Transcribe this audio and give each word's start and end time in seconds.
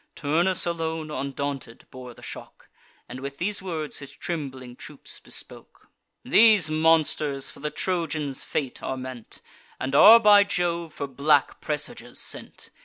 Turnus 0.15 0.65
alone, 0.65 1.11
undaunted, 1.11 1.85
bore 1.91 2.15
the 2.15 2.23
shock, 2.23 2.69
And 3.07 3.19
with 3.19 3.37
these 3.37 3.61
words 3.61 3.99
his 3.99 4.09
trembling 4.11 4.75
troops 4.75 5.19
bespoke: 5.19 5.89
"These 6.23 6.71
monsters 6.71 7.51
for 7.51 7.59
the 7.59 7.69
Trojans' 7.69 8.43
fate 8.43 8.81
are 8.81 8.97
meant, 8.97 9.41
And 9.79 9.93
are 9.93 10.19
by 10.19 10.43
Jove 10.43 10.91
for 10.95 11.05
black 11.05 11.61
presages 11.61 12.17
sent. 12.17 12.71